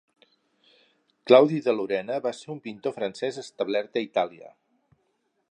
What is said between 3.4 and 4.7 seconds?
establert a Itàlia.